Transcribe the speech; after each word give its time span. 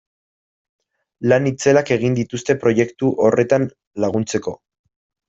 Lan 1.33 1.49
itzelak 1.49 1.91
egin 1.95 2.15
dituzte 2.19 2.55
proiektu 2.63 3.11
horretan 3.27 3.69
laguntzeko. 4.07 4.57